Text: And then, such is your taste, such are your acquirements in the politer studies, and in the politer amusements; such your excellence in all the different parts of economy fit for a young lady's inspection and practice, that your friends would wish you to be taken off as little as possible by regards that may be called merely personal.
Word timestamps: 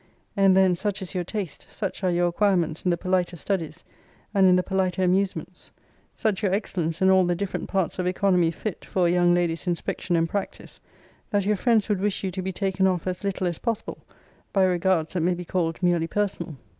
And 0.35 0.57
then, 0.57 0.75
such 0.75 1.03
is 1.03 1.13
your 1.13 1.23
taste, 1.23 1.67
such 1.69 2.03
are 2.03 2.09
your 2.09 2.29
acquirements 2.29 2.81
in 2.83 2.89
the 2.89 2.97
politer 2.97 3.37
studies, 3.37 3.83
and 4.33 4.47
in 4.47 4.55
the 4.55 4.63
politer 4.63 5.03
amusements; 5.03 5.69
such 6.15 6.41
your 6.41 6.51
excellence 6.51 7.03
in 7.03 7.11
all 7.11 7.23
the 7.23 7.35
different 7.35 7.69
parts 7.69 7.99
of 7.99 8.07
economy 8.07 8.49
fit 8.49 8.83
for 8.83 9.05
a 9.07 9.11
young 9.11 9.35
lady's 9.35 9.67
inspection 9.67 10.15
and 10.15 10.27
practice, 10.27 10.79
that 11.29 11.45
your 11.45 11.55
friends 11.55 11.87
would 11.87 12.01
wish 12.01 12.23
you 12.23 12.31
to 12.31 12.41
be 12.41 12.51
taken 12.51 12.87
off 12.87 13.05
as 13.05 13.23
little 13.23 13.45
as 13.45 13.59
possible 13.59 13.99
by 14.53 14.63
regards 14.63 15.13
that 15.13 15.21
may 15.21 15.35
be 15.35 15.45
called 15.45 15.77
merely 15.83 16.07
personal. 16.07 16.55